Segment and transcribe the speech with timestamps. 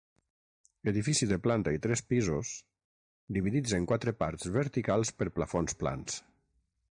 [0.91, 2.53] Edifici de planta i tres pisos;
[3.37, 6.19] dividits en quatre parts verticals per plafons plans.